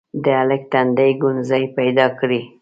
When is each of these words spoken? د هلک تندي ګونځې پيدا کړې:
د 0.23 0.25
هلک 0.39 0.61
تندي 0.71 1.11
ګونځې 1.21 1.63
پيدا 1.77 2.05
کړې: 2.19 2.41